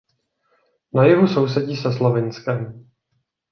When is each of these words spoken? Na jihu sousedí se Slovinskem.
Na 0.93 1.05
jihu 1.07 1.27
sousedí 1.27 1.75
se 1.77 1.93
Slovinskem. 1.93 2.89